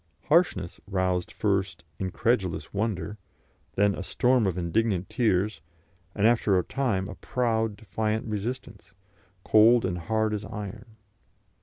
Harshness 0.29 0.81
roused 0.87 1.31
first 1.31 1.83
incredulous 1.99 2.73
wonder, 2.73 3.19
then 3.75 3.93
a 3.93 4.01
storm 4.01 4.47
of 4.47 4.57
indignant 4.57 5.09
tears, 5.09 5.61
and 6.15 6.25
after 6.25 6.57
a 6.57 6.63
time 6.63 7.07
a 7.07 7.13
proud, 7.13 7.75
defiant 7.77 8.25
resistance, 8.25 8.95
cold 9.43 9.85
and 9.85 9.99
hard 9.99 10.33
as 10.33 10.43
iron. 10.43 10.95